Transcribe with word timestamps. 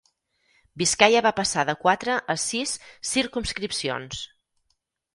Biscaia 0.81 1.21
va 1.25 1.33
passar 1.41 1.67
de 1.71 1.77
quatre 1.85 2.17
a 2.37 2.39
sis 2.47 2.75
circumscripcions. 3.13 4.29